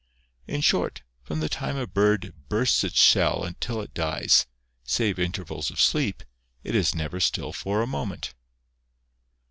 [0.47, 4.47] In short, from the time a bird bursts its shell until it dies,
[4.83, 6.23] save intervals of sleep,
[6.63, 8.33] it is never still for a moment.